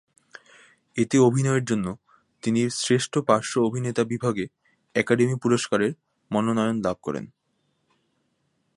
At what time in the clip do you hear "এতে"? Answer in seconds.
0.95-1.17